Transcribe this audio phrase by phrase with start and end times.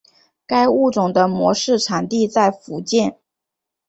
[0.47, 3.19] 该物种的模式产地在福建。